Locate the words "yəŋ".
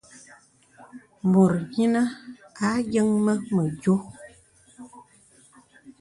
2.93-3.09